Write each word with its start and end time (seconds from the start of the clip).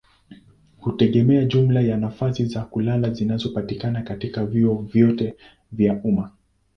hutegemea 0.77 1.45
jumla 1.45 1.81
ya 1.81 1.97
nafasi 1.97 2.45
za 2.45 2.61
kulala 2.61 3.09
zinazopatikana 3.09 4.01
katika 4.01 4.45
vyuo 4.45 4.81
vyote 4.81 5.35
vya 5.71 6.01
umma. 6.03 6.31